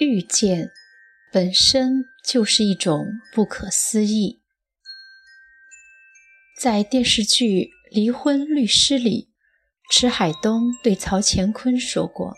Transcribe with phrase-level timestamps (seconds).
[0.00, 0.70] 遇见
[1.30, 3.04] 本身就是一种
[3.34, 4.40] 不可思议。
[6.58, 9.28] 在电视剧《离婚律师》里，
[9.90, 12.34] 池海东对曹乾坤说过：“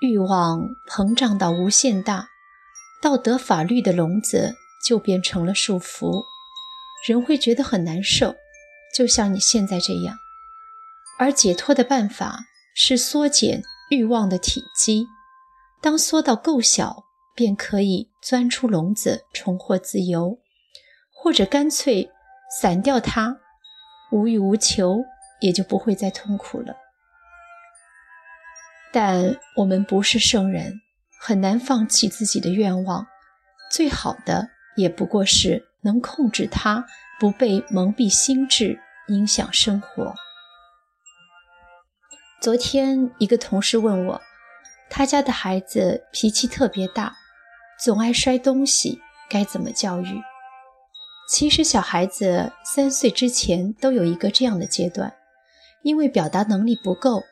[0.00, 2.28] 欲望膨胀到无限大，
[3.02, 4.54] 道德法律的笼子
[4.86, 6.22] 就变成了束缚，
[7.08, 8.36] 人会觉得很难受，
[8.96, 10.16] 就像你现在这样。
[11.18, 12.44] 而解脱的办法
[12.76, 15.08] 是缩减欲望的体积。”
[15.82, 17.04] 当缩到够小，
[17.34, 20.38] 便可以钻出笼子，重获自由；
[21.12, 22.08] 或者干脆
[22.60, 23.36] 散掉它，
[24.12, 25.00] 无欲无求，
[25.40, 26.76] 也就不会再痛苦了。
[28.92, 30.80] 但我们不是圣人，
[31.18, 33.04] 很难放弃自己的愿望。
[33.68, 36.86] 最好的也不过是能控制它，
[37.18, 40.14] 不被蒙蔽心智，影响生活。
[42.40, 44.22] 昨天，一个同事问我。
[45.02, 47.12] 他家的孩子脾气特别大，
[47.82, 50.22] 总爱摔东西，该怎么教育？
[51.28, 55.12] 其实小孩子三岁之前都有一个这样的阶段，
[55.82, 57.24] 因为表达能力不够，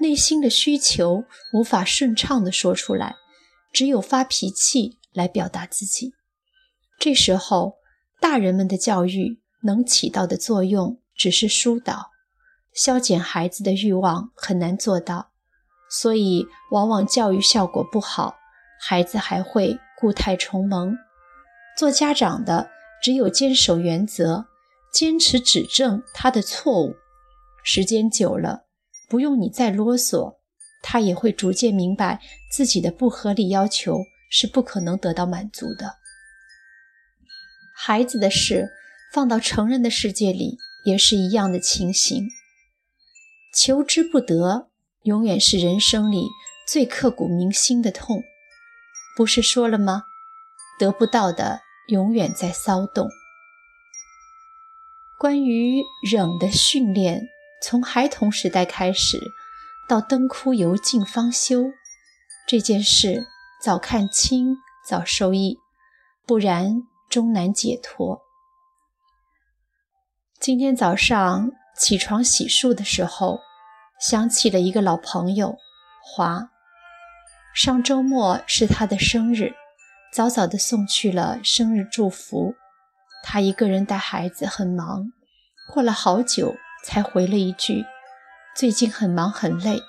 [0.00, 3.14] 内心的需求无法顺畅地说出来，
[3.74, 6.14] 只有发脾气来表达自己。
[6.98, 7.74] 这时候，
[8.22, 12.06] 大人们的教育能起到的作用只是疏导，
[12.72, 15.32] 消减孩子的欲望很难做到。
[15.90, 18.36] 所以，往往教育效果不好，
[18.80, 20.96] 孩子还会固态重萌。
[21.76, 22.68] 做家长的
[23.02, 24.46] 只有坚守原则，
[24.92, 26.94] 坚持指正他的错误。
[27.62, 28.64] 时间久了，
[29.08, 30.36] 不用你再啰嗦，
[30.82, 33.98] 他也会逐渐明白自己的不合理要求
[34.30, 35.96] 是不可能得到满足的。
[37.76, 38.68] 孩子的事
[39.12, 42.28] 放到成人的世界里也是一样的情形，
[43.54, 44.67] 求之不得。
[45.02, 46.28] 永远是人生里
[46.66, 48.22] 最刻骨铭心的痛，
[49.16, 50.04] 不是说了吗？
[50.78, 53.08] 得不到的永远在骚动。
[55.18, 57.28] 关于忍的训练，
[57.62, 59.18] 从孩童时代开始，
[59.88, 61.72] 到灯枯油尽方休，
[62.46, 63.26] 这件事
[63.62, 65.58] 早看清早受益，
[66.26, 68.20] 不然终难解脱。
[70.38, 73.47] 今天早上起床洗漱的时候。
[73.98, 75.58] 想起了一个老朋友
[76.02, 76.50] 华，
[77.52, 79.52] 上周末是他的生日，
[80.12, 82.54] 早早的送去了生日祝福。
[83.24, 85.12] 他一个人带孩子很忙，
[85.72, 86.54] 过了好久
[86.84, 87.84] 才回了一句
[88.54, 89.82] ：“最近很忙很累。”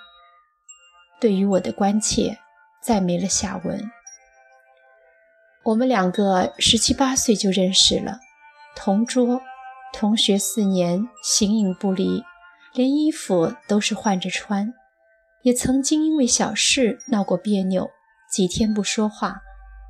[1.22, 2.40] 对于我的关切，
[2.82, 3.92] 再没了下文。
[5.64, 8.20] 我们两个十七八岁就认识了，
[8.76, 9.40] 同桌，
[9.94, 12.24] 同学四年，形影不离。
[12.74, 14.74] 连衣服都是换着穿，
[15.42, 17.90] 也曾经因为小事闹过别扭，
[18.32, 19.42] 几天不说话，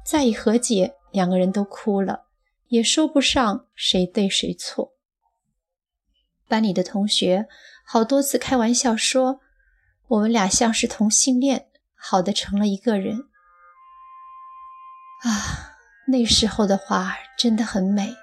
[0.05, 2.25] 再一和解，两个人都哭了，
[2.67, 4.93] 也说不上谁对谁错。
[6.47, 7.47] 班里的同学
[7.85, 9.39] 好多次开玩笑说，
[10.07, 13.25] 我们俩像是同性恋，好的成了一个人。
[15.23, 15.75] 啊，
[16.07, 18.15] 那时候的花真的很美，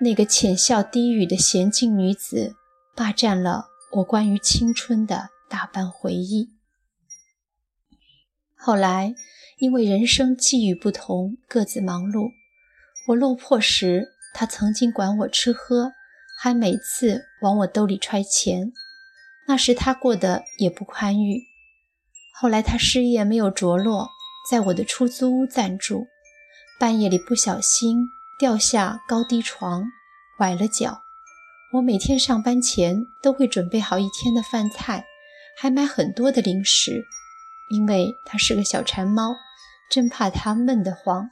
[0.00, 2.56] 那个浅笑低语的娴静女子。
[3.00, 6.50] 霸占了我关于青春的大半回忆。
[8.54, 9.14] 后来，
[9.56, 12.30] 因为人生际遇不同，各自忙碌。
[13.06, 15.92] 我落魄时，他曾经管我吃喝，
[16.38, 18.70] 还每次往我兜里揣钱。
[19.48, 21.44] 那时他过得也不宽裕。
[22.34, 24.10] 后来他失业没有着落，
[24.50, 26.06] 在我的出租屋暂住。
[26.78, 27.96] 半夜里不小心
[28.38, 29.84] 掉下高低床，
[30.38, 31.00] 崴了脚。
[31.72, 35.04] 我每天上班前都会准备好一天的饭菜，
[35.56, 37.04] 还买很多的零食，
[37.70, 39.36] 因为它是个小馋猫，
[39.88, 41.30] 真怕它闷得慌。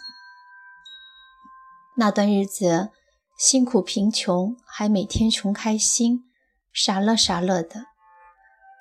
[1.97, 2.91] 那段日子
[3.37, 6.31] 辛苦贫穷，还每天穷开心，
[6.73, 7.87] 傻乐傻乐的。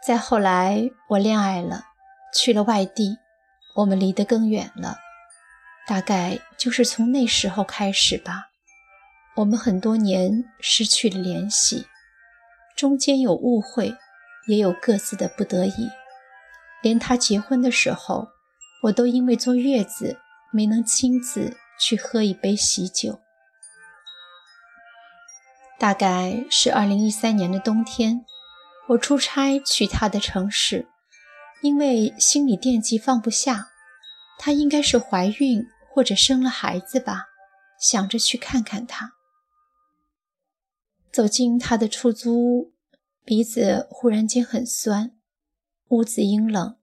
[0.06, 1.86] 再后来我恋爱了，
[2.36, 3.18] 去了外地，
[3.78, 5.00] 我们离得更远了，
[5.88, 8.47] 大概就是从那时候开始吧。
[9.38, 11.86] 我们很多年失去了联系，
[12.76, 13.96] 中间有误会，
[14.48, 15.92] 也有各自的不得已。
[16.82, 18.30] 连他结婚的时候，
[18.82, 20.18] 我都因为坐月子
[20.52, 23.20] 没能亲自去喝一杯喜酒。
[25.78, 28.26] 大概是二零一三年的冬天，
[28.88, 30.88] 我出差去他的城市，
[31.62, 33.68] 因为心里惦记放不下，
[34.40, 35.64] 他应该是怀孕
[35.94, 37.28] 或者生了孩子吧，
[37.80, 39.14] 想着去看看他。
[41.12, 42.74] 走进他的出租屋，
[43.24, 45.14] 鼻子忽然间很酸。
[45.90, 46.78] 屋子阴冷，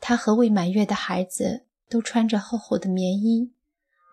[0.00, 3.52] 他和未满月的孩子都穿着厚厚的棉衣，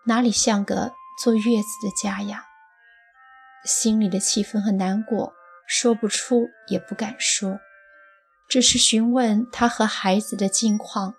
[0.06, 0.92] 哪里像个
[1.22, 2.44] 坐月子的家呀？
[3.64, 5.32] 心里的气愤和难过
[5.66, 7.60] 说不出，也不敢说，
[8.48, 11.14] 只是询问他和孩子的近况，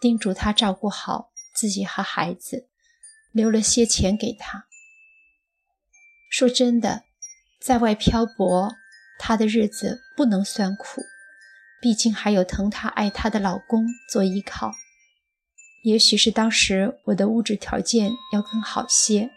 [0.00, 2.68] 叮嘱他照顾好自己和孩子，
[3.32, 4.66] 留了些钱给他。
[6.28, 7.04] 说真的，
[7.64, 8.74] 在外漂泊，
[9.18, 11.02] 她的日子不能算苦，
[11.80, 14.72] 毕竟还有疼她爱她的老公做依靠。
[15.82, 19.30] 也许是当时我的物质条件要更好些，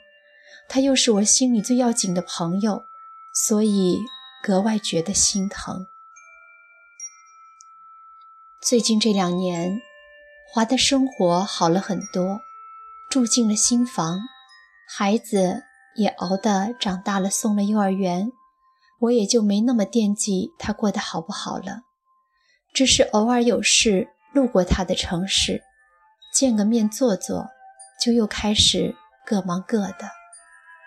[0.68, 2.85] 他又是我心里最要紧的朋友，
[3.33, 4.00] 所以
[4.44, 5.88] 格外觉得心疼。
[8.62, 9.80] 最近这两年，
[10.51, 12.41] 华的生活好了很多，
[13.09, 14.19] 住进了新房，
[14.89, 15.63] 孩子
[15.97, 18.31] 也熬得长大了，送了幼儿园，
[18.99, 21.81] 我也就没那么惦记他过得好不好了，
[22.73, 25.63] 只是偶尔有事路过他的城市。
[26.33, 27.49] 见个面坐坐，
[27.99, 28.95] 就又开始
[29.25, 30.11] 各忙各的，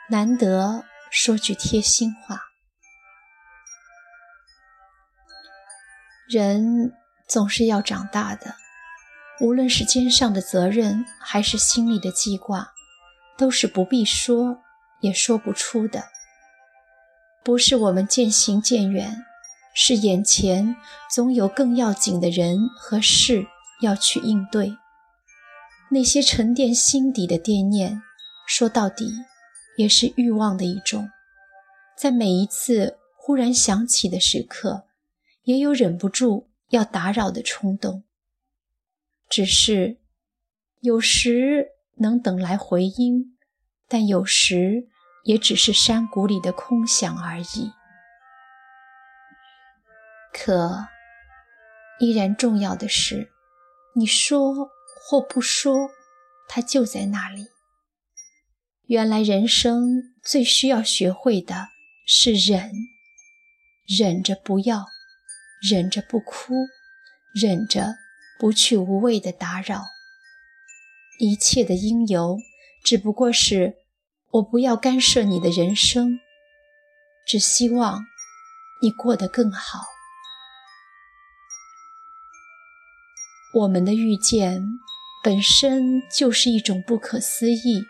[0.08, 2.42] 难得说句贴心话。
[6.28, 6.92] 人
[7.26, 8.54] 总是要长大的，
[9.40, 12.72] 无论是肩上的责任，还是心里的记挂，
[13.36, 14.60] 都是不必说
[15.00, 16.04] 也说不出的。
[17.42, 19.24] 不是我们渐行渐远，
[19.74, 20.76] 是眼前
[21.10, 23.46] 总有更要紧的人和事
[23.80, 24.76] 要去应对。
[25.90, 28.02] 那些沉淀心底的惦念，
[28.46, 29.10] 说到底
[29.76, 31.10] 也是欲望的一种。
[31.96, 34.84] 在每一次忽然想起的时刻，
[35.44, 38.04] 也有忍不住要打扰的冲动。
[39.28, 39.98] 只是
[40.80, 43.36] 有时能等来回音，
[43.88, 44.88] 但有时
[45.24, 47.72] 也只是山谷里的空想而已。
[50.32, 50.88] 可
[51.98, 53.30] 依然重要的是，
[53.94, 54.70] 你说。
[55.02, 55.90] 或不说，
[56.46, 57.48] 它就在那里。
[58.86, 61.68] 原来人生最需要学会的
[62.06, 62.70] 是忍，
[63.88, 64.86] 忍着不要，
[65.68, 66.54] 忍着不哭，
[67.34, 67.96] 忍着
[68.38, 69.82] 不去无谓的打扰。
[71.18, 72.38] 一切的因由，
[72.84, 73.78] 只不过是
[74.30, 76.20] 我不要干涉你的人生，
[77.26, 78.06] 只希望
[78.80, 79.80] 你过得更好。
[83.54, 84.80] 我们的遇见。
[85.22, 87.84] 本身就是一种不可思议，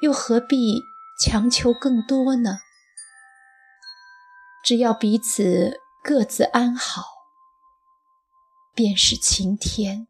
[0.00, 0.82] 又何必
[1.20, 2.60] 强求更多呢？
[4.64, 7.04] 只要彼此各自安好，
[8.74, 10.08] 便是晴天。